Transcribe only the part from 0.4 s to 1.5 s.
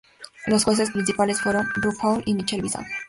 Los jueces principales